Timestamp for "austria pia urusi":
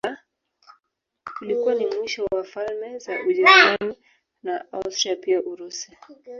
4.71-5.97